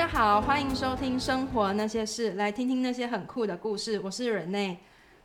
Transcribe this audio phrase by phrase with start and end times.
[0.00, 4.00] 大家好，欢迎收听《生活那些事》，来听听那些很酷的故事。
[4.02, 4.78] 我是 Rene，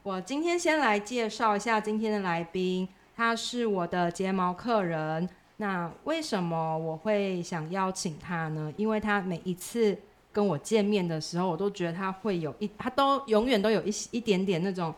[0.03, 2.85] 我今天先来介绍一下今天的来宾，
[3.15, 5.29] 他是我的睫毛客人。
[5.55, 8.69] 那为什么我会想邀请他呢？
[8.75, 9.97] 因为他每一次
[10.33, 14.93] 跟我见面的时候，我都觉得他会有一，他都永远都有一一点点那种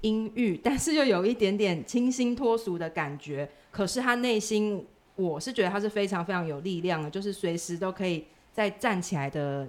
[0.00, 3.48] 阴郁，但是又有一点点清新脱俗的感觉。
[3.70, 8.24] 可是他内心，我是觉得他是非常非常有力量的，就是随时都可以。
[8.60, 9.66] 在站起来的，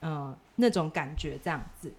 [0.00, 1.92] 呃，那种感觉这样子。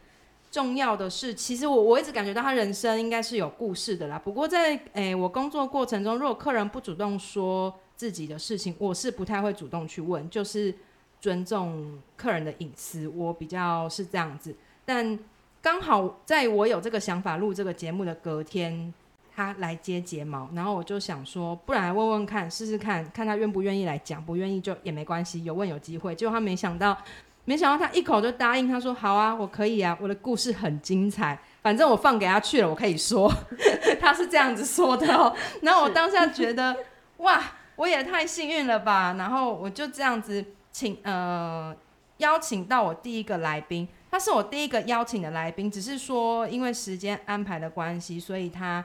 [0.51, 4.19] 重要的是，其实我我一直感觉到他人生应该是有故事的啦。
[4.19, 10.75] 不过在诶我工作过程中，如果客人不主动说自己的事情，我是不太会主动去问，就是
[11.21, 14.53] 尊重客人的隐私，我比较是这样子。
[14.83, 15.17] 但
[15.61, 18.93] 刚好在我有这个想法录这个节目的隔天。
[19.35, 26.15] 他来接睫毛，然后我就想说，不然问问看，试试看看他愿不愿意来讲，不愿意就也没关系，有问有机会。
[26.15, 26.97] 结果他没想到，
[27.43, 33.29] 没想到他一口就答应，他说好啊，我可以啊，我的故事很精彩，反正我放给他去了，我可以说，
[33.99, 35.35] 他是这样子说的哦。
[35.61, 36.73] 然后我当下觉得，
[37.17, 37.43] 哇，
[37.75, 39.15] 我也太幸运了吧。
[39.17, 41.75] 然后我就这样子请呃
[42.19, 48.81] 邀请到我第一个来宾，他是我第一个邀请的来宾，只是说因为时间安排的关系，所以他。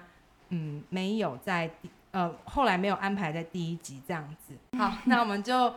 [0.50, 1.70] 嗯，没有在
[2.10, 4.54] 呃，后来没有安排在第一集这样子。
[4.76, 5.72] 好， 那我们就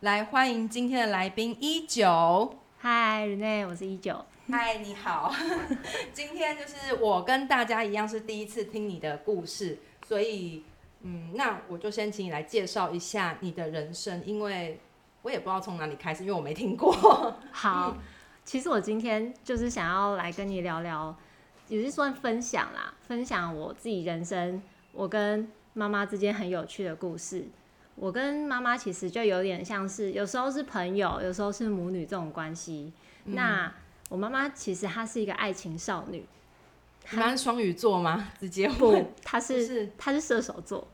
[0.00, 2.56] 来欢迎今天的来宾一九。
[2.78, 4.24] 嗨，Rene，我是一九。
[4.48, 5.34] 嗨，你好。
[6.12, 10.62] 今天就是我跟大家一样是第一次听你的故事，所以
[11.02, 14.78] 嗯，那我就先请你来介绍一下你的人生，因为
[15.22, 17.34] 我也不知道从哪里开始，因为我没听过。
[17.50, 17.96] 好，
[18.44, 21.16] 其实我今天就是想要来跟你聊聊。
[21.68, 27.46] 也是算分享啦，分享我自己人生，我跟妈妈之间很有趣的故事。
[27.96, 32.92] 我跟妈妈其实就有点像是，有时候是朋友，有时候是母女这种关系。
[33.24, 33.72] 那
[34.08, 36.26] 我妈妈其实她是一个爱情少女，
[37.04, 38.28] 她是双鱼座吗？
[38.38, 40.86] 直接不，她是她是射手座。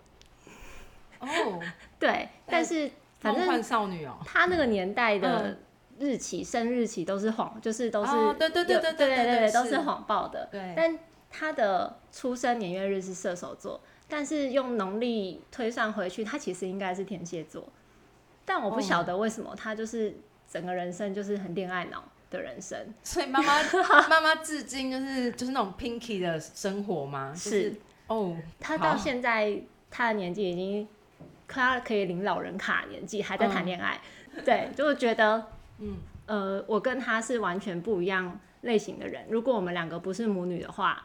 [1.19, 1.27] 哦，
[1.99, 5.59] 对，但是反正少女哦，她那个年代的。
[6.01, 10.49] 日期、生日期都是谎，就是都是对对对对对对对，都是谎报的。
[10.51, 10.99] 对，但
[11.31, 13.79] 他的出生年月日是射手座，
[14.09, 17.69] 但是用农历推算回去，他其实应该是天蝎座。
[18.47, 20.17] 但我不晓得为什么他就是
[20.51, 22.79] 整个人生就是很恋爱脑的人生。
[23.05, 23.63] 所以妈妈
[24.09, 27.35] 妈妈至今就是就是那种 pinky 的生活吗？
[27.37, 27.75] 是
[28.07, 29.55] 哦，他到现在
[29.91, 30.89] 他的年纪已经
[31.47, 34.01] 快要可以领老人卡年纪，还在谈恋爱。
[34.47, 35.47] 对，就是觉得。
[35.81, 35.97] 嗯，
[36.27, 39.27] 呃，我跟他是完全不一样类型的人。
[39.29, 41.05] 如果我们两个不是母女的话，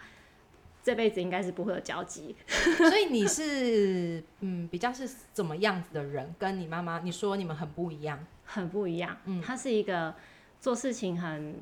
[0.84, 2.36] 这辈子应该是不会有交集。
[2.78, 6.35] 所以你是嗯，比较是怎么样子的人？
[6.38, 9.18] 跟你妈妈，你说你们很不一样，很不一样。
[9.25, 10.14] 嗯，他是一个
[10.59, 11.59] 做事情很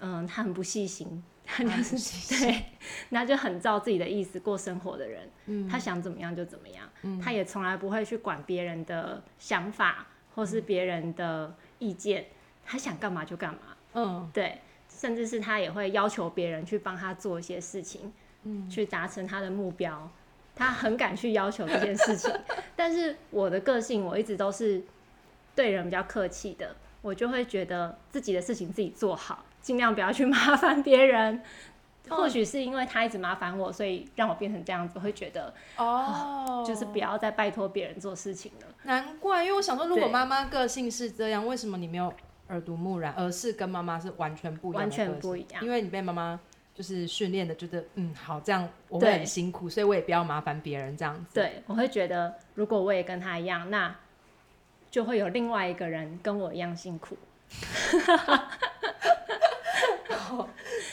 [0.00, 2.64] 嗯，他很不细心，很对，
[3.10, 5.30] 那就很照自己的意思过生活的人。
[5.46, 6.88] 嗯，他想怎么样就怎么样。
[7.02, 12.26] 嗯，他也从来不会去管别人的想法或是别人的意见。
[12.70, 13.60] 他想干嘛就干嘛，
[13.94, 18.12] 嗯，对，甚至是他也会要求别人去帮他做一些事情，
[18.42, 20.10] 嗯，去达成他的目标，
[20.54, 22.30] 他很敢去要求这件事情。
[22.76, 24.82] 但是我的个性，我一直都是
[25.54, 31.42] 对人比较客气的，我就会觉得自己的事情自己做好，尽量不要去麻烦别人。
[32.10, 38.66] 或许是因为他一直麻烦我，所以让我变成这样子，会觉得哦，就是不要再拜托别人做事情了。
[38.84, 42.10] 难怪，因为我想说，如果妈妈个性是这样，为什么你没有？
[42.48, 45.64] 耳濡目染，而是跟妈妈是完全不一样，完全不一样。
[45.64, 46.38] 因为你被妈妈
[46.74, 51.34] 就是训练的，觉得嗯好，这样我会很辛苦，所以我也不要麻烦别人这样子。
[51.34, 53.94] 对，我会觉得如果我也跟他一样，那
[54.90, 57.16] 就会有另外一个人跟我一样辛苦。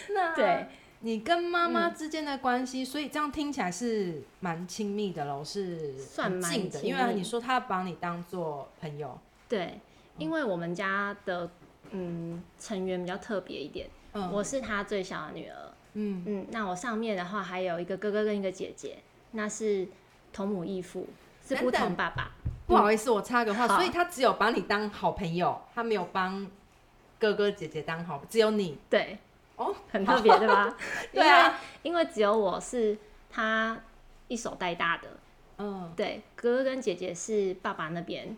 [0.10, 0.68] 那对
[1.02, 9.80] 你跟妈妈之间的关系，所以这样听起来是蛮亲密的喽，是算近的，因为你说他把你当做朋友，对。
[10.18, 11.50] 因为我们家的
[11.92, 13.88] 嗯成员比较特别一点，
[14.32, 18.98] 我是他最小的女儿，嗯嗯，那我上面的话还有一个哥哥跟一个姐姐，
[19.32, 19.88] 那是
[20.32, 21.08] 同母异父，
[21.46, 22.32] 是不同爸爸。
[22.68, 26.50] 不好意思，我插个话，所以他只有把你当好朋友，他没有帮
[27.20, 28.78] 哥哥姐姐当好，只有你。
[28.90, 29.18] 对，
[29.56, 30.76] 哦，很特别对吧？
[31.14, 32.98] 对啊，因为只有我是
[33.30, 33.78] 他
[34.28, 35.10] 一手带大的，
[35.60, 38.36] 嗯，对，哥哥跟姐姐是爸爸那边，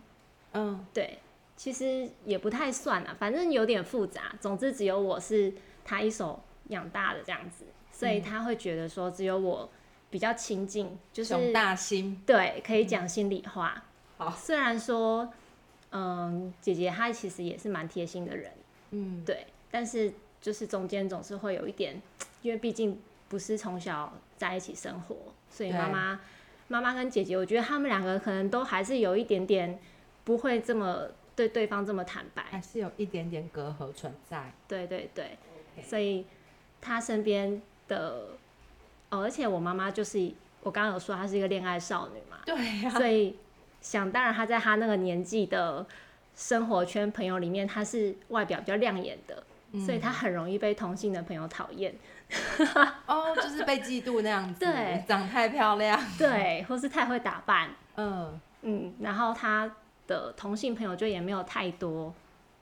[0.54, 1.20] 嗯，对。
[1.58, 4.34] 其实也不太算啊，反正有点复杂。
[4.40, 5.52] 总之，只有我是
[5.84, 9.70] 他一手养大的这样子，所以他会觉得说，只有我
[10.12, 13.84] 比较亲近，就是大心，对，可以讲心里话。
[14.18, 15.34] 好，虽然说，
[15.92, 18.52] 嗯，姐姐她其实也是蛮贴心的人，
[18.92, 22.02] 嗯，对，但是就是中间总是会有一点，
[22.42, 25.16] 因为毕竟不是从小在一起生活，
[25.50, 26.20] 所以对妈妈
[26.68, 29.80] 妈妈跟姐姐，我觉得他们两个可能都还是有一点点
[30.24, 31.08] 不会这么
[31.38, 34.52] 对对方这么坦白，还是有一点点隔阂存在。
[34.68, 35.38] 对对对
[35.84, 36.26] 所以
[36.82, 38.30] 他身边的，
[39.12, 43.38] 哦，而且我妈妈就是我刚刚有说她是一个恋爱少女嘛，对呀、所以
[43.80, 45.86] 想当然她在她那个年纪的
[46.36, 49.44] 生活圈朋友里面，她是外表比较亮眼的，
[49.86, 51.96] 所以她很容易被同性的朋友讨厌，
[53.06, 59.72] 哦，就是被嫉妒那样子， 对长太漂亮，对，或是太会打扮，嗯，嗯，然后她
[60.08, 62.14] 的同性朋友就也没有太多。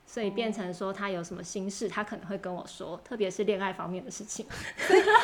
[0.07, 4.45] 所以变成说他有什么心事，他可能会跟我说，特别是恋爱方面的事情。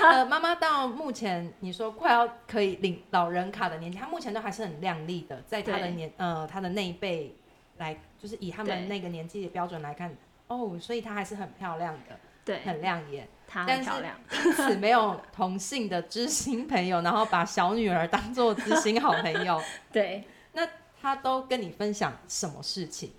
[0.01, 7.35] 呃， 妈妈到目前你说快要可以领老人卡的年纪，她目前都还是很靓丽的，在她的年呃她的那一辈
[7.77, 10.15] 来，就是以他们那个年纪的标准来看，
[10.47, 14.15] 哦，所以她还是很漂亮的，对，很亮眼，她很漂亮。
[14.43, 19.61] 因此没有同性的知心朋友，然后把小女儿当做知心好朋友，
[19.93, 20.23] 对，
[20.53, 20.67] 那
[21.01, 23.11] 她都跟你分享什么事情？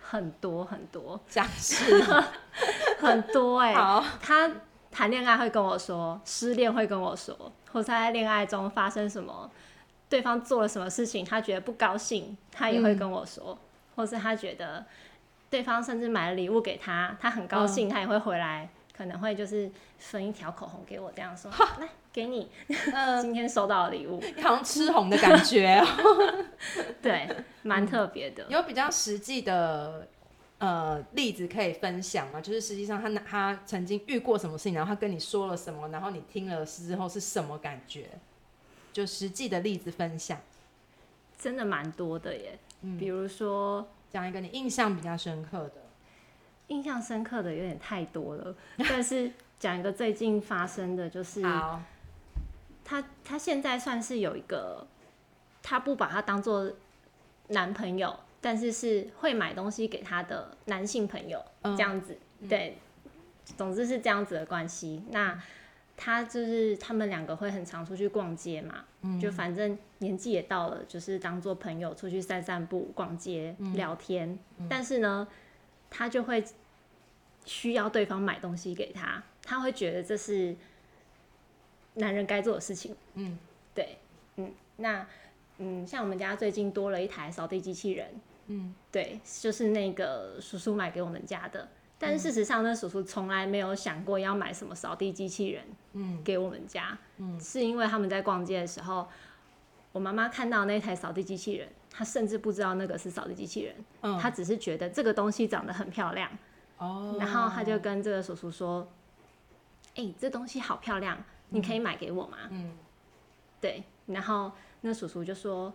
[0.00, 1.18] 很多很多。
[1.28, 2.02] 讲是
[3.00, 4.50] 很多哎、好，他
[4.90, 7.34] 谈恋爱会跟我说，失恋会跟我说，
[7.72, 9.50] 或者他在恋爱中发生什么，
[10.08, 13.58] 对方做了什么事情，他觉得不高兴，他也会跟我说，
[13.96, 14.84] 或是他觉得
[15.50, 21.50] 对方甚至买了礼物给他，他很高兴，他也会回来，可能会就是分一条口红给我，这样说，
[21.80, 22.48] 来给你，
[22.92, 26.44] 嗯、 今天收到的礼物，你好像吃红的感觉哦。
[27.02, 27.28] 对，
[27.64, 28.46] 蛮特别的。
[28.48, 30.06] 有比较实际的
[30.58, 32.40] 呃例子可以分享吗？
[32.40, 38.06] 就是实际上他他曾经遇过什么事情，然后他跟你说了什么，然后你听了之后是什么感觉？
[38.92, 40.38] 就实际的例子分享，
[41.36, 45.82] 真的蛮多的耶，嗯比如说讲一个你印象比较深刻的。
[46.68, 48.54] 印象深刻的有点太多了，
[48.88, 51.82] 但是讲一个最近发生的，就是好，
[52.84, 54.86] 他他现在算是有一个，
[55.62, 56.70] 他不把他当做
[57.48, 62.16] 男朋友，但是是会买东西给他的男性朋友，嗯这样子，
[62.48, 62.76] 对，
[63.56, 65.02] 总之是这样子的关系。
[65.10, 65.40] 那
[65.96, 68.84] 他就是他们两个会很常出去逛街嘛，
[69.20, 74.38] 就反正年纪也到了，就是当做朋友出去散散步、逛街、聊天。
[74.68, 75.26] 但是呢，
[75.88, 76.44] 他就会
[77.44, 80.56] 需要对方买东西给他，他会觉得这是
[81.94, 82.94] 男人该做的事情。
[83.14, 83.38] 嗯，
[83.74, 83.98] 对，
[84.36, 85.06] 嗯，那
[85.58, 88.08] 嗯，像我们家最近多了一台扫地机器人，
[88.46, 91.68] 嗯，对，就是那个叔叔买给我们家的。
[91.96, 99.08] 但是事实上，那叔叔从来没有想过要买什么扫地机器人，嗯，给我们家，嗯，是因为他们在逛街的时候，
[99.92, 104.18] 我妈妈看到那台扫地机器人，她甚至不知道那个是扫地机器人，嗯。
[104.18, 106.28] 她只是觉得这个东西长得很漂亮，
[106.78, 108.86] 哦，然后她就跟这个叔叔说
[109.94, 112.76] ：“哎、这东西好漂亮，你可以买给我吗？”嗯
[113.60, 114.52] 对，然后
[114.82, 115.72] 那叔叔就说：“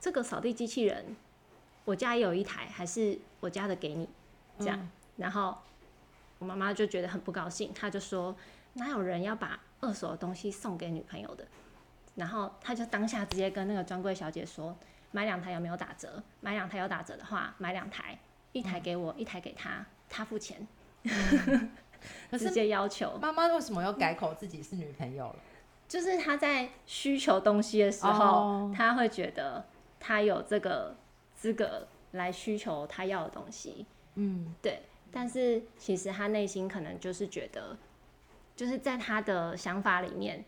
[0.00, 1.14] 这个扫地机器人，
[1.84, 4.08] 我家也有一台，还是我家的给你。”
[4.58, 5.56] 这样，然后
[6.38, 8.34] 我妈妈就觉得很不高兴，她就说
[8.74, 11.46] ：“哪有人要把二手的东西送给女朋友的？”
[12.16, 14.76] 然后她就当下直接跟那个专柜小姐说
[15.12, 16.22] ：“买两台有没有打折？
[16.40, 18.18] 买两台有打折的话，买两台，
[18.52, 20.66] 一台给我，一台给她，她付钱。
[22.30, 25.36] 可是直接要求，妈妈为什么要改口自己是女朋友了？
[25.86, 29.64] 就是他在需求东西的时候，哦他会觉得
[30.00, 30.96] 他有这个
[31.36, 34.82] 资格来需求他要的东西，嗯对。
[35.12, 37.76] 但是其实他内心可能就是觉得，
[38.56, 40.44] 就是在他的想法里面，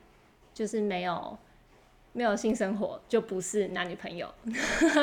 [0.52, 1.38] 就是没有
[2.12, 4.26] 没有性生活就不是男女朋友，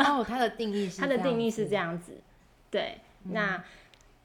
[0.05, 2.11] 哦，他的定义是他的定义是这样 样子。
[2.69, 3.63] 对，那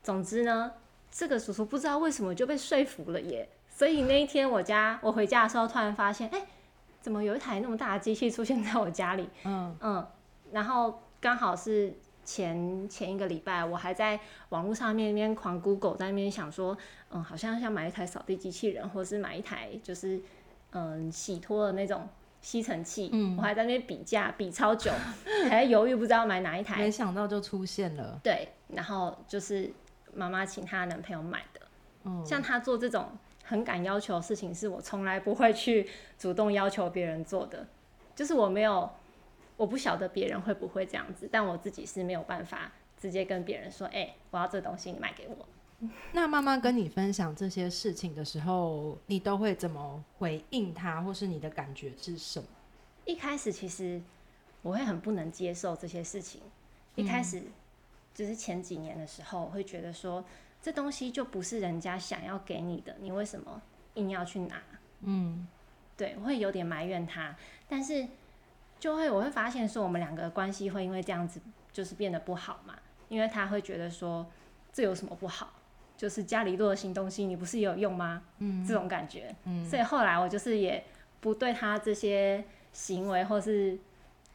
[0.03, 0.73] 总之呢，
[1.11, 3.49] 这个叔叔不知道为什么就被说服了耶。
[3.71, 6.47] 所以那一天我家我回家的时候，突然发现，哎、
[7.01, 9.29] 怎么有一台那么大的机器出现在我家里？
[9.45, 10.07] 嗯嗯，
[10.51, 16.77] 然后刚好是前前一个礼拜，我还在网络上面那边狂 Google，在那边想说，
[17.11, 20.21] 嗯，好像想买一台扫地机器人，或是买一台就是
[20.73, 22.09] 嗯洗拖的那种
[22.43, 24.91] 吸尘器，嗯我还在那边比价比超久，
[25.45, 26.91] 还在犹豫不知道买哪一台没。
[26.91, 29.71] 想到就出现了，对，然后就是
[30.19, 31.61] 妈妈请她的男朋友买的。
[32.05, 33.13] 嗯，像她做这种
[33.45, 37.67] 很敢要求的事情，是我从来不会去主动要求别人做的。
[38.15, 38.91] 就是我没有，
[39.57, 45.49] 我不晓得别人会不会这样子，但我自己是没有办法直接跟别人说，哎、我要这东西，你买给我。
[46.11, 52.49] 那妈妈跟你分享这些事情的时候，你都会怎么回应她，或是你的感觉是什么？
[53.05, 54.03] 一开始其实
[54.63, 56.43] 我会很不能接受这些事情，
[56.97, 57.41] 一开始
[58.19, 60.25] 就是前几年的时候，会觉得说
[60.61, 63.63] 这东西就不是人家想要给你的，你为什么
[63.95, 64.61] 硬要去拿？
[65.03, 65.47] 嗯，
[65.97, 67.37] 对，我会有点埋怨他，
[67.69, 68.09] 但是
[68.81, 71.41] 就会我会发现说，我们两个关系会因为这样子
[71.73, 72.75] 就是变得不好嘛，
[73.09, 74.27] 因为他会觉得说
[74.73, 75.53] 这有什么不好？
[75.97, 78.25] 就是家里多的新东西，你不是也有用吗？
[78.39, 80.85] 嗯，这种感觉，嗯，所以后来我就是也
[81.21, 83.79] 不对他这些行为或是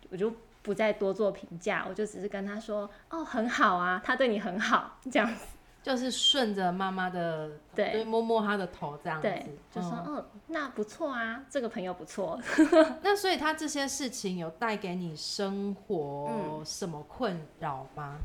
[0.10, 5.46] 我就不再多做评价，我就只是跟他说，哦，很好啊，他对你很好，这样子。
[5.84, 9.30] 就是顺着妈妈的，对，摸摸他的头这样子，
[9.70, 12.40] 就说哦，那不错啊，这个朋友不错。
[13.04, 18.16] 那所以他这些事情有带给你生活什么困扰吗？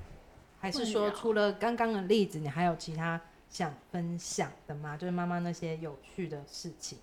[0.61, 4.97] 还是说除了刚刚的例子，你还有其他想分享的吗？
[4.97, 6.97] 就是妈妈那些有趣的事情。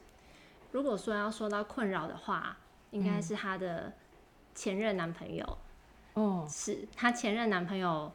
[0.71, 2.57] 如果说要说到困扰的话，
[2.91, 3.91] 应该是他的
[4.55, 5.57] 前任男朋友。
[6.13, 8.11] 哦，是她前任男朋友。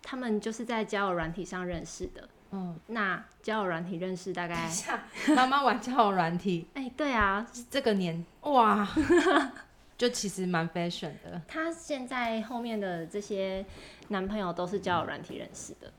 [0.00, 2.26] 他们就是在交友软体上认识的。
[2.52, 4.70] 嗯，那交友软体认识大概，
[5.36, 8.88] 妈妈玩交友软体，哎，对啊，这个年哇，
[9.98, 11.42] 就其实蛮 fashion 的。
[11.46, 13.66] 她现在后面的这些
[14.08, 15.92] 男朋友都是交友软体认识的。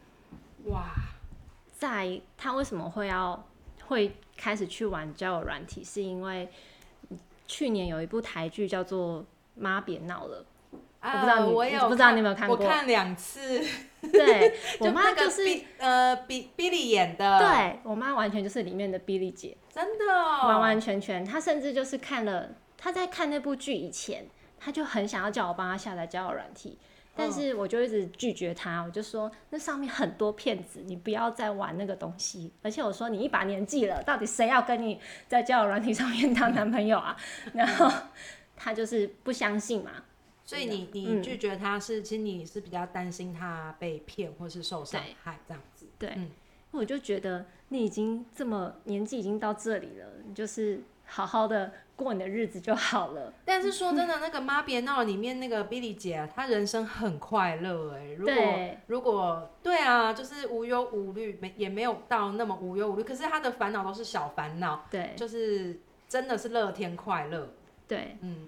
[0.72, 0.86] 哇，
[1.78, 3.46] 在她为什么会要
[3.86, 5.84] 会开始去玩交友软体？
[5.84, 6.50] 是因为
[7.46, 9.22] 去年有一部台剧叫做
[9.60, 10.46] 《妈别闹了》。
[11.02, 12.58] 我不知道你，我不知道你有没有看过？
[12.58, 13.64] 我看两次。
[14.12, 15.42] 对， 我妈就是
[15.78, 17.40] 呃，比 Billy 演的。
[17.40, 21.24] 对我妈完全就是里面的 Billy 姐，真的，完完全全。
[21.24, 24.26] 她甚至就是看了，她在看那部剧以前，
[24.58, 26.78] 她就很想要叫我帮她下载交友软体，
[27.14, 32.54] 但是我就一直拒绝她，我就说那上面很多骗子，你不要再玩那个东西。
[32.62, 34.98] 而且我说你一把年纪了，到底谁要跟你
[35.28, 37.18] 在交友软体上面当男朋友啊？
[37.54, 37.92] 然后
[38.60, 39.92] 她就是不相信嘛。
[40.44, 45.86] 所以你你拒绝他是，其实你是比较担心他被骗或是受伤害这样子。
[46.00, 46.18] 对，
[46.72, 53.32] 我就觉得你已经这么年纪已经到这里了，你就是好好的过你的日子就好了。
[53.46, 58.16] 但是说真的，那个妈别闹里面那个 Billy 姐，她人生很快乐哎。
[58.18, 58.36] 如果
[58.88, 64.84] 如果对啊，就是无忧无虑，没也没有到那么无忧无虑，可是她的烦恼都是小烦恼。
[64.90, 67.54] 对，就是真的是乐天快乐。
[67.90, 68.48] 对，嗯。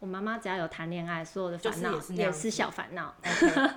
[0.00, 3.12] 我妈妈只要有谈恋爱，所有的烦恼也是小烦恼。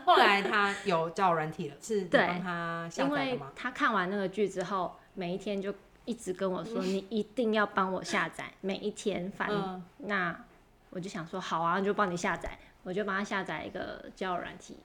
[0.05, 3.51] 后来她有交软体了，是帮她下载吗？
[3.55, 5.73] 她看完那个剧之后，每一天就
[6.05, 10.45] 一直跟我说：“你一定要帮我下载。”每一天烦，那
[10.91, 14.77] 我就想说：“好啊，就帮你下载。”我就帮她下载一个交友软体，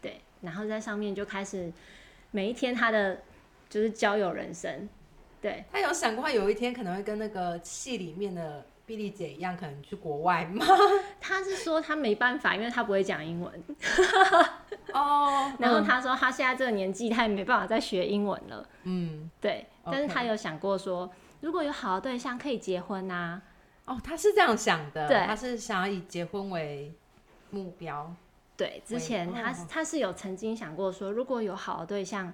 [0.00, 1.72] 对，然后在上面就开始
[2.32, 3.22] 每一天她的
[3.70, 4.88] 就是交友人生。
[5.40, 8.66] 对，他有想过有一天可能会跟那个戏里面的。
[8.84, 10.64] 碧丽姐一样，可能去国外吗？
[11.20, 13.64] 他是说他没办法，因为他不会讲英文。
[14.92, 15.52] 哦。
[15.58, 18.68] 然后他说他现在这个年纪，他也没办法再学英文了。
[18.84, 19.66] 嗯，对。
[19.84, 21.10] 但是他有想过说，
[21.40, 23.40] 如果有好的对象可以结婚呐。
[23.84, 25.08] 哦，他是这样想的。
[25.08, 25.24] 对。
[25.26, 26.92] 他是想要以结婚为
[27.50, 28.14] 目标。
[28.56, 32.32] 对，之前他他是有曾经想过说，如果有好的对象，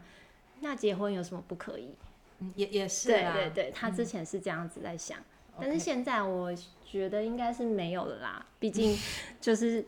[0.61, 1.95] 那结婚有什么不可以？
[2.40, 3.09] 嗯，也也是。
[3.09, 5.19] 对对对，他之前是这样子在想。
[5.61, 6.53] 但是现在我
[6.85, 8.97] 觉得应该是没有了啦，毕竟
[9.41, 9.85] 就是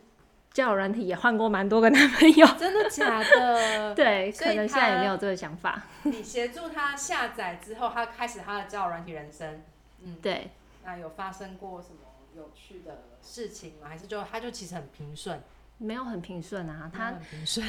[0.51, 3.95] 交友软体也换过蛮多个男朋友， 真的假的？
[3.95, 5.83] 对，可能现在也没有这个想法。
[6.03, 9.61] 你协助他下载之后，他开始他的交友软体人生。
[10.03, 10.49] 嗯，对。
[10.83, 11.97] 那有发生过什么
[12.35, 13.87] 有趣的事情吗？
[13.87, 15.39] 还是就他就其实很平顺？
[15.77, 17.65] 没有很平顺啊，他很平顺。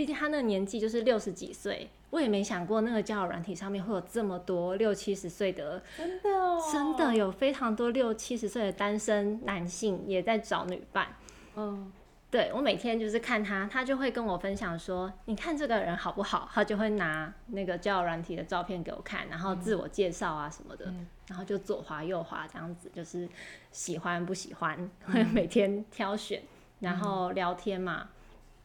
[0.00, 1.90] 毕竟他那个年纪就是六十几岁。
[2.08, 11.08] 我也没想过那个交友软体上面会有这么多六七十岁的，真的哦，真的有非常多六七十岁的单身男性也在找女伴。
[11.54, 11.92] 嗯，
[12.30, 16.48] 对我每天就是看他，他就会跟我分享说，你看这个人好不好？
[16.50, 20.86] 他就会拿那个交友软体的照片给我看，然后自我介绍啊什么的，
[21.28, 23.28] 然后就左滑右滑这样子，就是
[23.70, 26.42] 喜欢不喜欢， 会每天挑选，
[26.78, 28.08] 然后聊天嘛。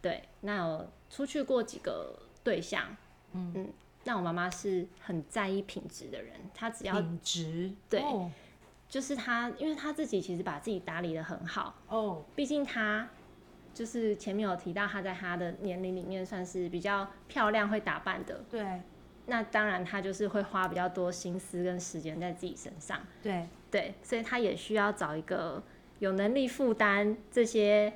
[0.02, 2.96] 对，那有出去过几个对象。
[3.34, 3.72] 嗯，
[4.04, 8.02] 那我妈妈是很在意品质的人，她只要品质，对，
[8.88, 13.10] 就是她，因为她自己其实把自己打理的很好哦，毕竟她
[13.74, 18.82] 就是前面有提到，她在她的年龄里面算是比较漂亮、会打扮的，对，
[19.26, 23.48] 那当然她就是会花比较多心思跟时间在自己身上，对。
[23.72, 25.62] 对，所以她也需要找一个
[26.00, 27.94] 有能力负担这些。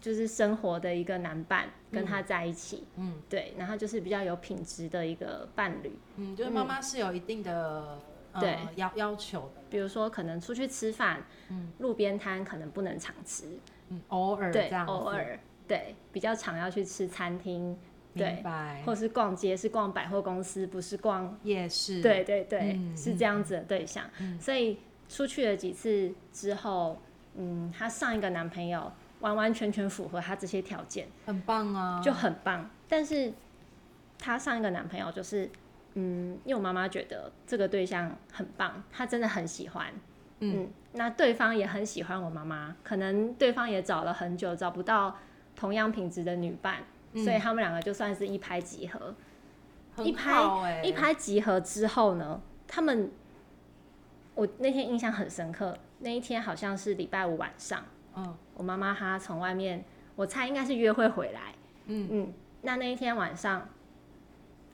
[0.00, 7.98] 就是生活的一个男伴，跟他在一起，嗯，对，然后就是比较有品质的一个伴侣，嗯，就是妈妈是有一定的
[8.40, 8.58] 对。
[8.76, 13.44] 要要求的，比如说可能出去吃饭，嗯，路边摊可能不能常吃，
[13.88, 15.38] 嗯，偶尔这样，偶尔，
[15.68, 17.78] 对，比较常要去吃餐厅，
[18.14, 18.42] 对。
[18.84, 24.04] 或是逛街，是逛百货公司，不是逛夜市，对对对，嗯是这样子的对象。
[24.18, 24.38] 嗯。
[24.40, 27.00] 所以出去了几次之后，
[27.36, 28.90] 嗯，她上一个男朋友
[29.22, 32.68] 完完全全符合她这些条件，很棒啊，就很棒。
[32.86, 33.32] 但是
[34.18, 35.48] 她上一个男朋友就是，
[35.94, 39.86] 嗯，因为我妈妈觉得这个对象很棒，她真的很喜欢。
[40.40, 40.64] 嗯。
[40.64, 45.16] 嗯，那对方也很喜欢我妈妈，可能对方也找了很久，找不到
[45.56, 46.82] 同样品质的女伴，
[47.14, 47.24] 嗯。
[47.24, 49.14] 所以他们两个就算是一拍即合。
[49.94, 53.10] 很一拍一拍即合之后呢，他们
[54.34, 57.84] 我那天印象很深刻，那一天好像是礼拜五晚上，
[58.16, 61.52] 嗯我妈妈她从外面，我猜应该是约会回来，
[61.86, 62.08] 嗯。
[62.12, 63.68] 嗯，那那一天晚上，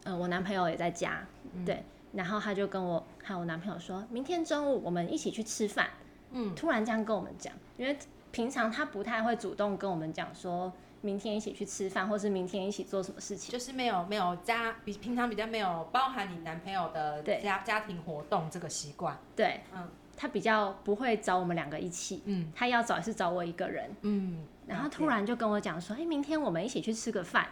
[0.05, 1.65] 呃，我男朋友也在家，嗯。
[1.65, 5.89] 对，然后他就跟我还有我男朋友说，明天中午我们一起去吃饭，
[6.33, 6.55] 嗯。
[6.55, 7.97] 突然这样跟我们讲，因为
[8.31, 13.51] 平常他不太会主动跟我们讲说明天一起去吃饭，或是明天一起做什么事情。
[13.51, 17.41] 就是没有没有家比平常比较没有包含你男朋友的对。
[17.41, 19.89] 家家庭活动这个习惯，对，嗯
[20.21, 23.89] 他比较不会找我们两个一起，嗯他要找也是找我一个人。
[24.03, 27.47] 嗯，然后突然就跟我讲说，哎、明天我们一起去吃个饭，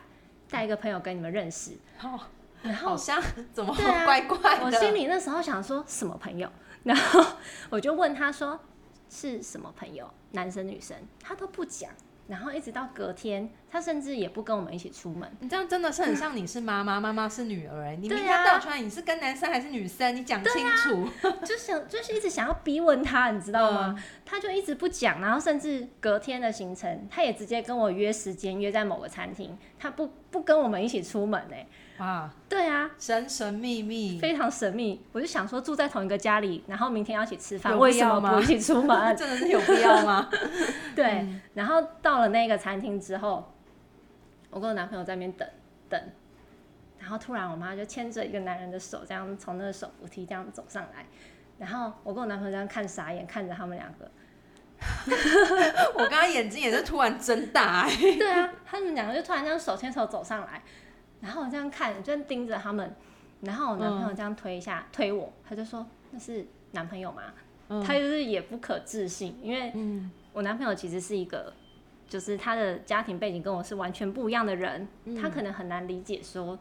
[0.51, 1.79] 带一个朋友跟你们认识。
[2.03, 2.21] 哦
[2.63, 6.51] 然后好像怎么怪怪的，我心里那时候想说什么朋友，
[6.83, 7.25] 然后
[7.71, 8.59] 我就问他说
[9.09, 11.91] 是什么朋友，男生女生，他都不讲。
[12.27, 15.31] 然后一直到隔天，他甚至也不跟我们一起出门。
[15.41, 21.09] 你这样真的是很像你是妈妈，妈妈是女儿，哎，你明天倒出来你是跟男生还是女生，你讲清楚。
[21.45, 23.95] 就想就是一直想要逼问他，你知道吗？
[23.97, 31.67] 嗯他就一直不讲，然后甚至隔天的行程，他也直接跟我约时间，约在某个餐厅，他不不跟我们一起出门哎、
[32.05, 35.01] 啊，对啊，神神秘秘，非常神秘。
[35.13, 38.99] 我就想说住在同一个家里，然后明天要一起吃饭，为什么不一起出门？
[39.17, 40.29] 真的是有必要吗？
[40.97, 43.53] 对，嗯然后到了那个餐厅之后，
[44.57, 45.47] 我跟我男朋友在那边等
[45.87, 46.03] 等，
[46.99, 51.05] 然后突然我妈就牵着一个男人的手，这样从那个手扶梯这样走上来，
[51.59, 54.11] 然后我跟我男朋友这样看傻眼，看着他们两个。
[55.93, 60.63] 我刚刚眼睛也是突然睁大、哎，对啊，他们两个就突然这样手牵手走上来，
[61.21, 62.97] 然后我这样看，就盯着他们，
[63.43, 67.25] 然后我男朋友这样推一下、推我，他就说那是男朋友吗？
[67.69, 71.53] 嗯他就是也不可置信，因为嗯我男朋友其实是一个，
[72.09, 76.57] 就是他的家庭背景跟我是完全不一样的人，嗯他可能很难理解说，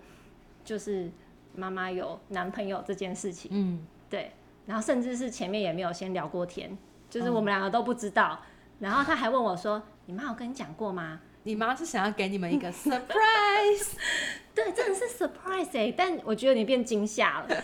[0.64, 1.12] 就是
[1.54, 4.32] 妈妈有男朋友这件事情，嗯，对，
[4.66, 6.78] 然后甚至是前面也没有先聊过天，
[7.10, 8.42] 就是我嗯们两个都不知道，
[8.80, 11.20] 然后他还问我说：“你妈有跟你讲过吗？
[11.44, 13.94] 你妈是想要给你们一个 surprise，？”
[14.56, 17.48] 对，真的是 surprise 哎、但我觉得你变惊吓了。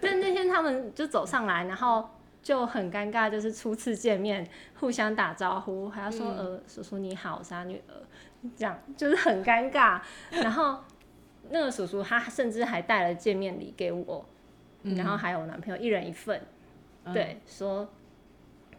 [0.00, 2.10] 但那天他们就走上来，然后
[2.42, 4.48] 就很尴尬，就是初次见面，
[4.78, 7.94] 互相打招呼，还要说、嗯呃叔叔你好，我是他女儿，
[8.56, 10.00] 这样就是很尴尬。
[10.30, 10.82] 然后
[11.50, 14.24] 那个叔叔他甚至还带了见面礼给我，
[14.82, 16.40] 然后还有我男朋友一人一份，
[17.04, 17.12] 嗯。
[17.12, 17.88] 对，说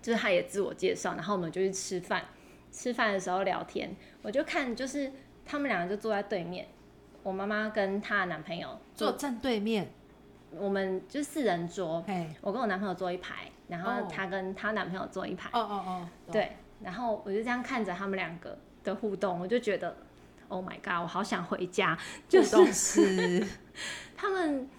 [0.01, 2.23] 就是他也自我介绍，然后我们就去吃饭，
[2.71, 5.11] 吃饭的时候聊天，我就看就是
[5.45, 6.67] 他们两个就坐在对面，
[7.21, 9.91] 我妈妈跟她的男朋友坐正对面，
[10.57, 12.03] 我们就四人桌，
[12.41, 19.95] 我跟我男朋友坐一排，然后哦她跟她男朋友坐一排，哦哦哦，对，然后我就这样看着他们两个的互动，我就觉得
[20.47, 23.45] ，Oh my god，我好想回家，就是，
[24.17, 24.69] 他们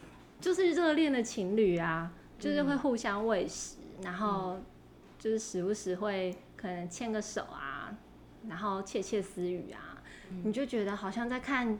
[0.40, 4.58] 就是热恋的情侣啊，就是会互相喂食，然后
[5.18, 7.96] 就是时不时会可能牵个手啊，
[8.48, 9.96] 然后窃窃私语啊，
[10.44, 11.78] 你就觉得好像在看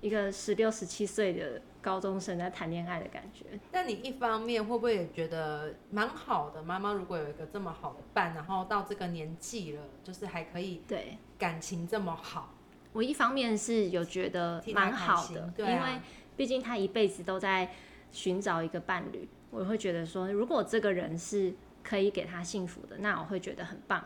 [0.00, 3.44] 一个十六、十七岁的高中生在谈恋爱的感觉。
[3.72, 6.62] 那你一方面会不会也觉得蛮好的？
[6.62, 12.54] 妈妈如果有一个这么好的伴，然后到这个年纪了，就是还可以对感情这么好，
[12.92, 16.00] 我一方面是有觉得蛮好的，对啊因为
[16.36, 17.70] 毕竟他一辈子都在
[18.10, 24.04] 寻找一个伴侣，我会觉得说，如果这个人是可以给他幸福的，那我会觉得很棒。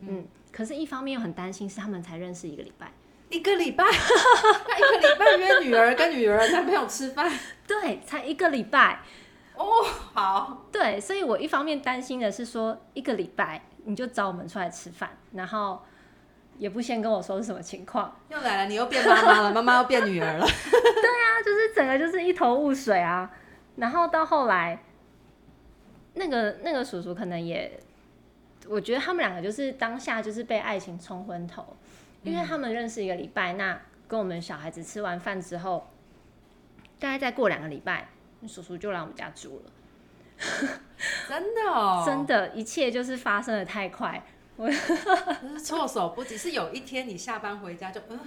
[0.00, 2.92] 嗯，可是，一方面又很担心，是他们才认识一个礼拜，
[3.30, 7.30] 一个礼拜， 他一个礼拜约女儿跟女儿男朋友吃饭，
[7.66, 9.00] 对，才一个礼拜，
[9.54, 9.66] 哦，
[10.14, 15.82] 好，对，所以我一方面担心的是说，一个礼拜你就找我们出来吃饭，然后
[16.56, 23.30] 也不先跟我说是什么情况，又来了，你又变妈妈了， 妈妈又变女儿了，对啊就是整个就是一头雾水啊。
[23.76, 24.82] 然后到后来，
[26.14, 27.78] 那个那个叔叔可能也，
[28.66, 31.76] 我觉得他们两个就是当下就是被爱情冲昏头，
[32.22, 35.88] 因为他们认识一个礼拜，那跟我们小孩子吃完饭之后，
[36.98, 38.08] 大概再过两个礼拜，
[38.46, 39.72] 叔叔就来我们家住了。
[41.28, 44.22] 真的哦， 真的，一切就是发生的太快。
[44.56, 46.36] 我 是措手不及。
[46.36, 48.18] 是有一天你下班回家就嗯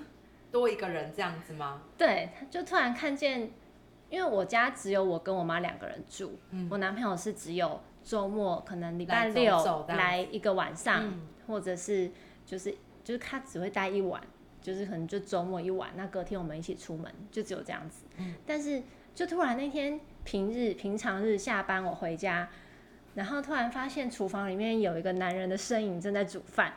[0.52, 1.82] 多一个人这样子吗？
[1.98, 3.52] 对，就突然看见，
[4.10, 12.10] 因为我家只有我跟我妈两个人住，嗯我男朋友是只有周末可能礼拜六来一个晚上，嗯或者是
[12.46, 14.22] 就是就是他只会待一晚，
[14.62, 18.04] 就是可能就周末一晚，那隔天我们一起出门，就只有这样子。
[18.18, 18.82] 嗯但是
[19.14, 22.48] 就突然那天平日平常日下班我回家，
[23.16, 26.74] 然后突然发现厨房里面有一个男人的身影正在煮饭，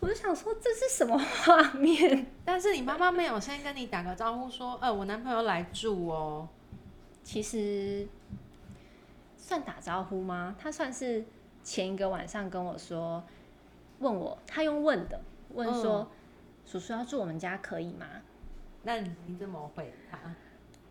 [0.00, 2.26] 我就想说这是什么画面？
[2.44, 6.48] 但是你妈妈没有先跟你打个招呼说，呃，我男朋友来住哦。
[7.22, 8.06] 其实
[9.36, 10.56] 算打招呼吗？
[10.58, 11.24] 他算是
[11.62, 13.22] 前一个晚上跟我说，
[14.00, 16.10] 问我，他用问的问说，
[16.64, 18.06] 叔叔要住我们家可以吗？
[18.82, 20.18] 那你怎么回他？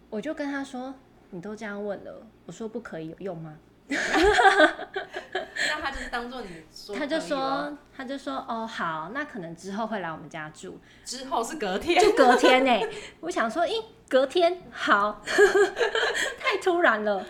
[0.10, 0.94] 我就跟他说，
[1.32, 3.58] 你都这样问了，我说不可以有用吗？
[3.88, 12.72] 那他就是当做你说，他就说，他就说，哦，好，那可能之后会来我们家住，之后是隔天，就隔天呢、
[13.22, 15.22] 我想说，咦，隔天好，
[16.40, 17.24] 太突然了。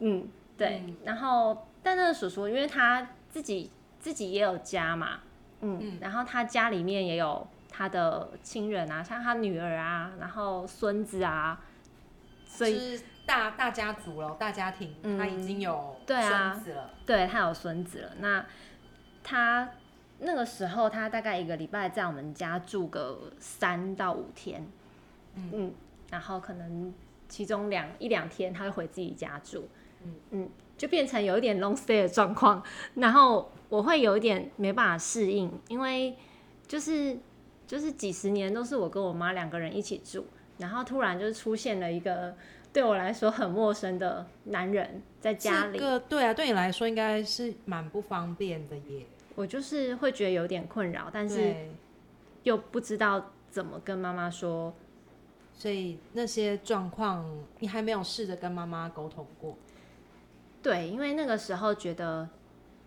[0.00, 0.82] 嗯，对。
[0.86, 5.20] 嗯然后，但那个叔叔，因为他自己自己也有家嘛，
[5.60, 5.98] 嗯，嗯。
[6.00, 11.60] 然后他家里面也有他的亲人啊，像他女儿啊，然后孙子啊，
[12.46, 15.18] 所以是大大家族了，大家庭，嗯。
[15.18, 16.90] 他已经有对啊孙子了。
[17.04, 18.12] 对他有孙子了。
[18.20, 18.44] 那
[19.22, 19.68] 他
[20.18, 24.66] 那个时候，他大概一个礼拜在我们家住个三到五天，
[25.34, 25.72] 嗯。
[26.08, 26.94] 然后可能
[27.28, 29.68] 其中两一两天他会回自己家住，
[30.30, 32.62] 嗯就变成有一点 long stay 的状况。
[32.94, 36.16] 然后我会有一点没办法适应，因为
[36.66, 37.18] 就是
[37.66, 40.26] 就是几十年都是我跟我妈两个人一起住，
[40.58, 42.34] 然后突然就出现了一个
[42.72, 45.84] 对我来说很陌生的男人在家里这。
[45.84, 49.06] 个对啊，对你来说应该是蛮不方便的耶。
[49.34, 51.54] 我就是会觉得有点困扰，但是，
[52.42, 54.72] 又不知道怎么跟妈妈说。
[55.58, 57.24] 所以那些状况
[57.60, 59.56] 你还没有试着跟妈妈沟通过。
[60.62, 62.28] 对，因为那个时候觉得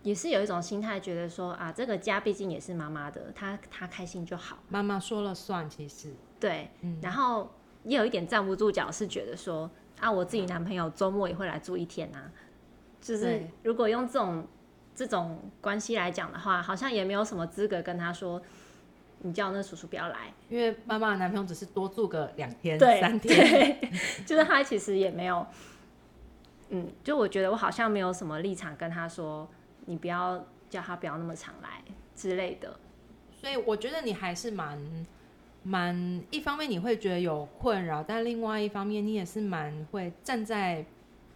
[0.04, 4.60] 也是有一种心态，觉得说啊，这个家毕竟也是妈妈的，她她开心就好。
[4.70, 6.98] 妈妈说了算，其实，对，嗯。
[7.02, 7.52] 然后
[7.84, 12.32] 也有一点站不住脚，是觉得说啊，我自己男朋友周末也会来住一天啊，
[13.02, 14.48] 就是如果用这种
[14.96, 18.42] 这种关系来讲的话，好像也没有什么资格跟他说，
[19.20, 20.34] 你叫那叔叔不要来。
[20.50, 23.92] 因为妈妈的男朋友只是多住个两天、对，三天，对，
[24.26, 25.46] 就是他其实也没有，
[26.70, 29.48] 嗯，就我觉得我好像没有什么立场跟他说，
[29.86, 31.82] 你不要叫他不要那么常来
[32.16, 32.80] 之类的。
[33.32, 35.06] 所以我觉得你还是蛮
[35.64, 40.86] 蛮，一方面你会觉得有困扰，但另外一方面你也是蛮会站在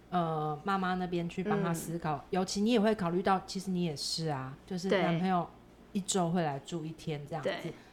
[0.09, 5.47] 呃妈妈那边去帮她嗯思考，尤其你也会考虑到，其实你也是啊，就是男朋友
[5.91, 7.49] 一周会来住一天这样子，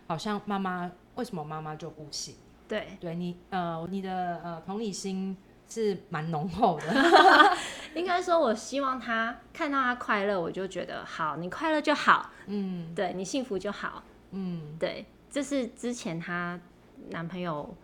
[0.07, 2.35] 好像妈妈为什么妈妈就不行？
[2.67, 5.37] 对，对你呃你的呃同理心
[5.69, 6.87] 是蛮浓厚的，
[7.95, 16.59] 应该说，我希望他看到他快乐，我就觉得好，你快乐就好，嗯对你幸福就好，嗯对，这是之前她
[17.11, 17.75] 男朋友，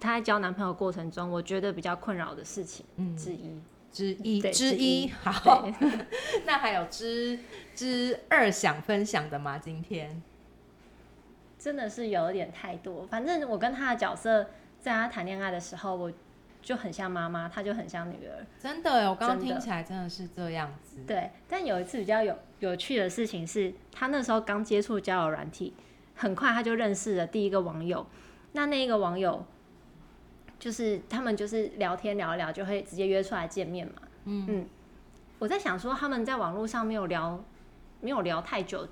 [0.00, 3.60] 她在交男朋友过程中，我觉得比较困扰的事情嗯，之一。
[3.92, 5.68] 之一之之一一，好，
[6.46, 7.38] 那还有之
[7.74, 9.58] 之二想分享的吗？
[9.58, 10.22] 今天？
[11.58, 13.06] 真的是有一点太多。
[13.06, 14.48] 反正我跟他的角色，
[14.80, 16.10] 在他谈恋爱的时候，我
[16.62, 18.46] 就很像妈妈，她就很像女儿。
[18.58, 21.00] 真的耶，我刚刚听起来真的是这样子。
[21.06, 25.74] 对，但有一次比较有有趣的事情是，他那时候刚接触交友软体，
[26.14, 28.06] 很快他就认识了第一个网友。
[28.52, 29.44] 那那一个网友，
[30.58, 33.94] 就是他们就是聊天聊一聊，就会直接约出来见面嘛。
[34.24, 34.66] 嗯
[35.38, 37.42] 我在想说，他们在网络上没有聊，
[38.00, 38.86] 没有聊太久，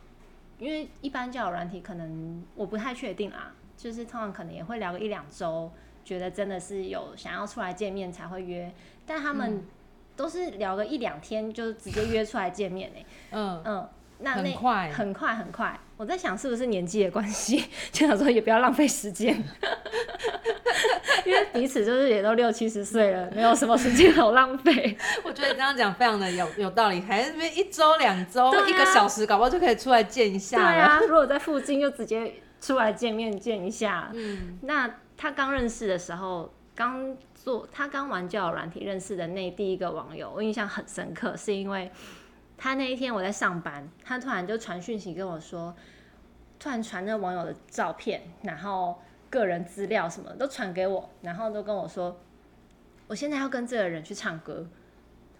[0.59, 5.71] 因为一般交友软体可能我不太确定啊，就是通常可能也会聊个一两周，
[6.05, 8.73] 觉得真的是有想要出来见面才会约，
[9.07, 9.67] 但他们嗯。
[10.17, 14.91] 都是聊个一两天就直接约出来见面呢、嗯，嗯，那那很快。
[14.93, 19.33] 很快很快，我在想是不是年纪的关系， 就想说也不要浪费时间，
[21.25, 24.95] 因为彼此就是也都六七十岁了，没有什么时间好浪费。
[25.25, 30.81] 我觉得你这样讲非常的有有道理，还是一周两周、一个小时，搞不好就可以出来见一下对。
[30.81, 34.11] 啊，如果在附近就直接出来见面见一下。
[34.13, 34.59] 嗯。
[34.63, 41.93] 那他刚认识的时候，刚做他刚玩交友软体认识的那第一个网友，我印象很深刻，是因为
[42.57, 45.77] 他那一天我在上班，他突然就传讯息跟我说，
[46.59, 52.19] 突然传那网友的照片，然后个人资料什么都传给我，然后都跟我说，
[53.07, 54.67] 我现在要跟这个人去唱歌。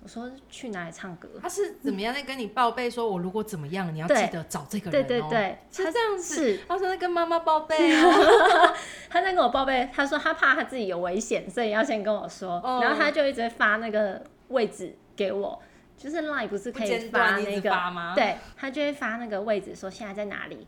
[0.03, 1.29] 我说去哪里唱歌？
[1.43, 2.91] 他是怎么样在跟你报备？
[2.91, 5.07] 说我如果怎么样，你要记得找这个人、哦。
[5.07, 6.59] 对对对，他是这样子。
[6.67, 8.75] 他说在跟妈妈报备哦。
[9.11, 12.61] 他在跟我报备，他说他怕他自己有危险，所以要先跟我说。
[12.65, 15.61] 哦然后他就一直发那个位置给我，
[15.97, 20.67] 就是 Line 不是可以发那个发吗对，他就会发那个位置，说现在在哪里。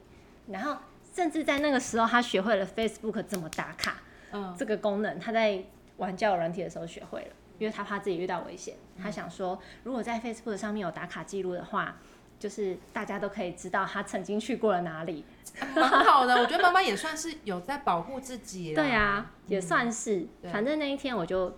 [0.49, 0.77] 然后
[1.15, 5.63] 甚至在那个时候，他学会了 Facebook 怎么打卡嗯，这个功能，他在
[5.97, 7.29] 玩交友软体的时候学会了，
[7.63, 11.97] 因为他怕自己遇到危险，他想说如果在 Facebook 上面有打卡记录的话。
[12.39, 15.25] 就是大家都可以知道他曾经去过了哪里，
[15.77, 16.35] 蛮好的。
[16.35, 18.75] 我觉得妈妈也算是有在保护自己。
[18.75, 20.27] 对啊，也算是。
[20.43, 21.57] 嗯反正那一天我就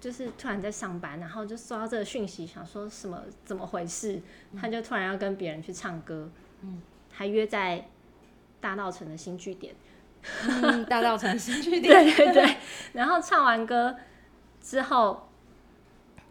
[0.00, 4.20] 就是突然在上班，然后就收到这个讯息，想说什么怎么回事？
[4.50, 6.28] 嗯他就突然要跟别人去唱歌，
[6.62, 7.86] 嗯，还约在
[8.60, 9.72] 大道城的新据点。
[10.48, 12.04] 嗯，大道城新据 点。
[12.04, 12.56] 对对对。
[12.92, 13.94] 然后唱完歌
[14.60, 15.27] 之后，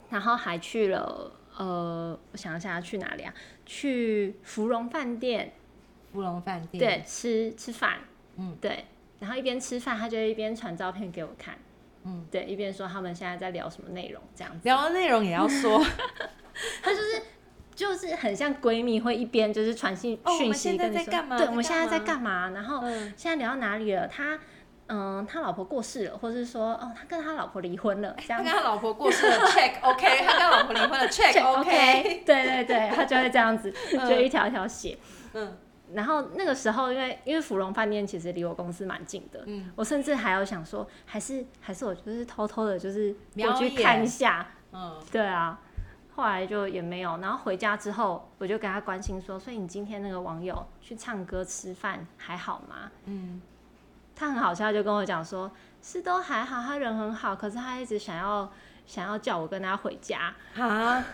[0.09, 3.33] 然后还去了呃，我想一下去哪里啊？
[3.65, 5.53] 去芙蓉饭店，
[6.13, 6.79] 芙蓉饭店。
[6.79, 7.99] 对，吃吃饭，
[8.37, 8.85] 嗯，对，
[9.19, 11.57] 然后一边吃饭，他就一边传照片给我看，
[12.03, 15.83] 嗯，对，一边说他们现在在聊什么内容，这样子，聊的内容也要说。
[16.81, 17.21] 他就是
[17.75, 22.49] 就是很像闺蜜，会一边就是传信哦我们讯息现在跟你说，在干嘛对，我们现在在干嘛？
[22.49, 24.07] 然后嗯现在聊到哪里了？
[24.07, 24.39] 他
[24.87, 30.25] 嗯，他老婆过世了，或是说哦，他跟他老婆离婚了，这样跟他老婆过世了，check OK。
[30.25, 32.23] 他跟他老婆离婚了，check check OK。
[32.25, 33.73] 对对对，他就会这样子，
[34.07, 34.97] 就一条一条写。
[35.33, 35.57] 嗯
[35.93, 45.57] 然后那个时候，因为因为芙蓉饭店其实离我公司蛮近的，嗯我甚至还有想说，还是还是我就是偷偷的，就是瞄过去看一下，嗯，对啊。
[46.13, 52.91] 后来就也没有，然后回家之后，我就跟他关心说，所以你今天那个网友去唱歌吃饭还好吗？
[53.05, 53.39] 嗯，
[54.17, 55.51] 他很好笑，就跟我讲说，
[55.81, 58.51] 是都还好，他人很好，可是他一直想要
[58.87, 61.05] 想要叫我跟他回家，啊，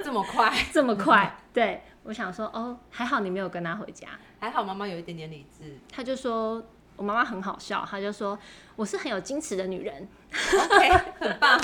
[0.00, 0.52] 这么快？
[0.74, 1.36] 这么快？
[1.52, 4.08] 对我想说，哦，还好你没有跟他回家。
[4.40, 5.78] 还好妈妈有一点点理智。
[5.92, 6.62] 他就说
[6.96, 8.36] 我妈妈很好笑，她就说
[8.74, 10.88] 我是很有矜持的女人，OK，
[11.20, 11.60] 很棒。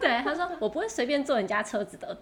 [0.00, 2.18] 对，他说我不会随便坐人家车子的，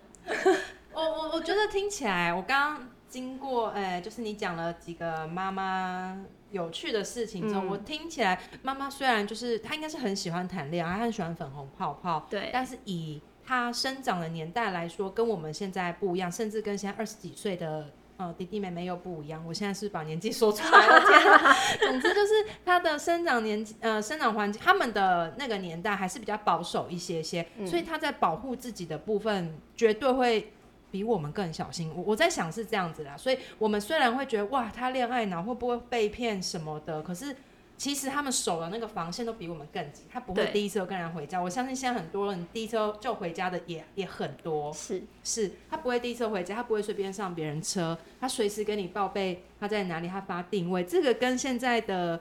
[0.92, 17.86] 我我我觉得听起来，我刚刚经过，呃，就是你讲了几个妈妈有趣的事情之后，嗯我听起来妈妈虽然就是她应该是很喜欢谈恋爱，她很喜欢粉红泡泡，对但是以她生长的年代来说，跟我们现在不一样，甚至跟现在二十几岁的。
[18.16, 19.44] 呃，弟弟妹妹又不一样。
[19.44, 21.52] 我现在是把年纪说出来了， 天啊！
[21.80, 22.32] 总之就是
[22.64, 30.52] 她的生长年呃生长环境，他们的那个年代还是比较保守一些些，嗯所以她在保护自己的部分绝对会
[30.94, 31.92] 比我们更小心。
[31.92, 37.34] 我我在想是这样子啦，所以我们虽然会觉得哇，他恋爱脑会不会被骗什么的，可是
[37.76, 41.40] 其实他们守的那个防线都比我们更紧，他不会对第一次就跟人回家。
[41.40, 50.84] 我相信现在很多人第一次就回家的也也很多，是是他不会第一次回家，他不会随便上别人车，他随时跟你报备他在哪里，他发定位。
[50.84, 52.20] 这个跟现在的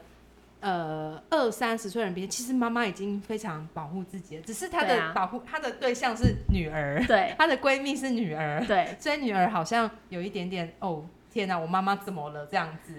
[0.63, 7.35] 呃二三十岁人比，其实妈妈已经非常保护自己了，只是她的保护，她的对象是女儿，对。
[7.37, 12.47] 她的闺蜜是女儿，对， 所以女儿好像有一点点哦，天哪，我妈妈怎么了？
[12.47, 12.93] 这样子？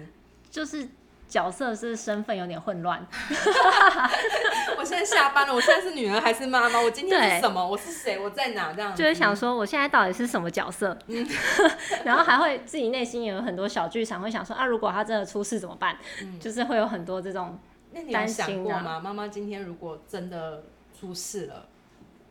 [0.51, 0.87] 就是
[1.27, 3.05] 角色是身份有点混乱，
[4.77, 6.79] 我现在下班了，我现在是女儿还是妈妈？
[6.79, 7.65] 我今天是什么？
[7.67, 8.19] 我是谁？
[8.19, 8.71] 我在哪？
[8.73, 11.27] 这样就是想说我现在到底是什么角色，嗯
[12.05, 15.97] 然后还会自己内心也有很多小剧场，会想说啊，如果他真的出事怎么办？
[16.21, 17.57] 嗯就是会有很多这种，
[17.91, 18.99] 那你有担心啊想过吗？
[18.99, 20.63] 妈妈今天如果真的
[20.97, 21.67] 出事了，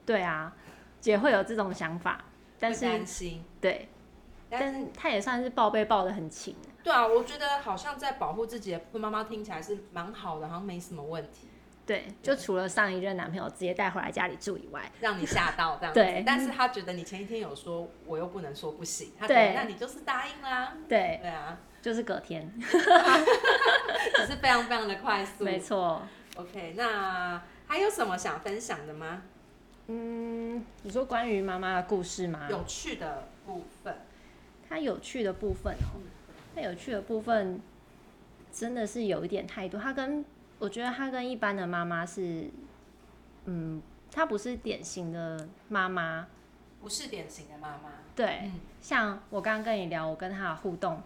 [0.07, 0.52] 对啊，
[1.02, 2.24] 也会有这种想法，
[2.61, 3.44] 但会是担心。
[3.61, 3.88] 对，
[4.48, 6.54] 但但是他也算是报备报的很勤，
[6.85, 11.49] 对啊，我觉得好像在保护自己的部分，妈妈听起来是蛮好的，好像没什么问题，
[11.87, 15.99] 对，就除了上一任男朋友直接带回来家里住以外，让你吓到这样子。
[15.99, 20.75] 对但是他觉得你前一天有说，我又不能说不行，他觉得对那你就是答应啦。
[20.87, 25.42] 对，对啊，就是隔天， 只是非常非常的快速。
[25.42, 26.03] 没错。
[26.37, 29.23] OK，那还有什么想分享的吗？
[29.87, 32.47] 嗯，你说关于妈妈的故事吗？
[32.51, 33.97] 有趣的部分。
[34.68, 36.01] 它有趣的部分哦，
[36.54, 37.60] 它有趣的部分
[38.52, 39.80] 真的是有一点太多。
[39.80, 40.24] 他跟
[40.58, 42.48] 我觉得他跟一般的妈妈是，
[43.46, 46.26] 嗯，她不是典型的妈妈。
[46.80, 47.90] 不是典型的妈妈。
[48.14, 51.02] 对，嗯像我刚刚跟你聊，我跟她的互动，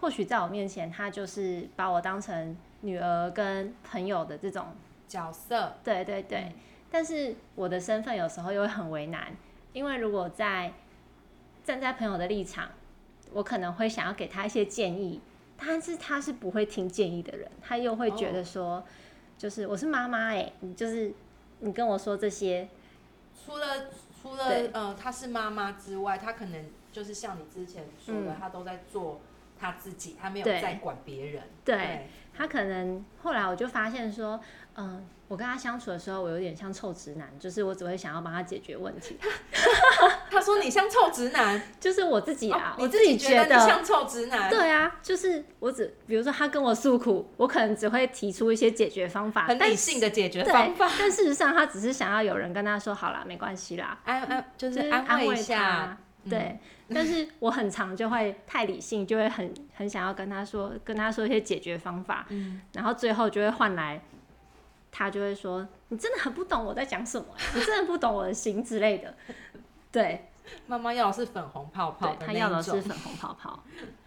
[0.00, 4.66] 或许在我面前，她就是把我当成女儿跟朋友的这种
[5.06, 5.76] 角色。
[5.84, 6.54] 对对对，嗯
[6.90, 9.36] 但是我的身份有时候又会很为难，
[9.74, 10.72] 因为如果在
[11.62, 12.70] 站在朋友的立场，
[13.32, 15.20] 我可能会想要给他一些建议，
[15.56, 18.84] 但是他是不会听建议的人，他又会觉得说，
[19.36, 21.12] 就是我是妈妈哎，你就是
[21.60, 22.68] 你跟我说这些，
[23.44, 23.86] 除了
[24.20, 29.20] 除了呃，他是妈妈之外，他可能就是像你之前说的，他都在做
[29.58, 31.42] 她自己，他没有在管别人。
[31.64, 34.40] 对，他可能后来我就发现说，
[34.76, 35.06] 嗯。
[35.28, 39.18] 我跟他相处的时候，我有点像臭直男，就是我只会想要帮他解决问题。
[40.30, 44.48] 他说你像臭直男，就是我自己啊，我自己觉得像臭直男。
[44.48, 50.90] 对啊，就是我只比如说他跟我诉苦，我可能只会提出一些解决方法，很理性的解决方法。
[50.98, 55.98] 但事实上，他只是想要有人跟他说好了，没关系啦，安安就是安慰一下。
[56.28, 62.26] 对，但是我很常就会太理性，就会很很想要跟他说，跟他说一些解决方法，
[62.72, 64.00] 然后最后就会换来。
[64.90, 69.14] 他就会说：“你真的很不懂我在讲什么，你真的不懂我的心之类的。”
[69.92, 70.30] 对，
[70.66, 73.62] 妈妈要的是粉红泡泡，他要的是粉红泡泡。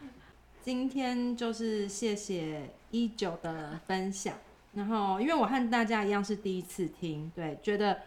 [0.59, 4.33] 今天就是谢谢一九的分享，
[4.73, 7.99] 然后因为我和大家一样是第一次听，对，觉得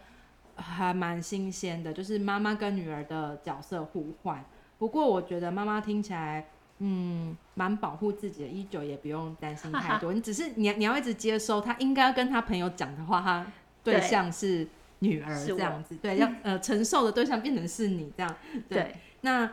[0.57, 4.43] 还蛮新鲜的，就是妈妈跟女儿的角色互换。
[4.77, 6.47] 不过我觉得妈妈听起来。
[6.79, 10.11] 嗯，蛮保护自己的，依旧也不用担心太多。
[10.13, 13.47] 你只是你你要一直接收他应该要跟他朋友讲的话，他
[13.81, 14.67] 对象是
[14.99, 18.35] 女儿这样子，对，要呃承受的对象变成是你这样。
[18.67, 19.49] 对，那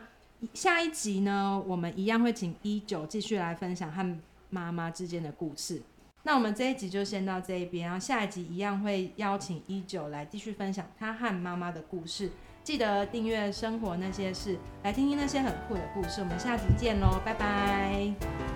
[0.52, 4.18] 下一集呢，我们一样会请一九继续来分享和
[4.50, 5.80] 妈妈之间的故事。
[6.24, 12.32] 那我们这一集就先到这一边，然后下一集一样会邀请一九来继续分享他和妈妈的故事。
[12.62, 16.20] 记得订阅《生活那些事》，来听听那些很酷的故事。
[16.20, 18.51] 我们下集见喽，拜拜。